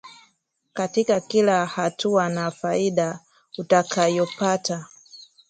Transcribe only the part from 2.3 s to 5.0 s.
faida utakayopata.